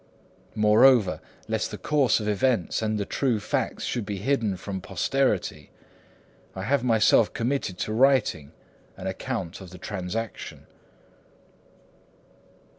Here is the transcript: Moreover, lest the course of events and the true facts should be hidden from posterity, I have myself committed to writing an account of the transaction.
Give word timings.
Moreover, 0.55 1.21
lest 1.47 1.69
the 1.69 1.77
course 1.77 2.19
of 2.19 2.27
events 2.27 2.81
and 2.81 2.97
the 2.97 3.05
true 3.05 3.39
facts 3.39 3.83
should 3.83 4.03
be 4.03 4.17
hidden 4.17 4.57
from 4.57 4.81
posterity, 4.81 5.69
I 6.55 6.63
have 6.63 6.83
myself 6.83 7.33
committed 7.33 7.77
to 7.77 7.93
writing 7.93 8.51
an 8.97 9.05
account 9.05 9.61
of 9.61 9.69
the 9.69 9.77
transaction. 9.77 10.65